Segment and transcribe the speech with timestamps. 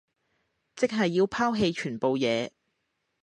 [0.75, 2.49] 即係要拋棄全部嘢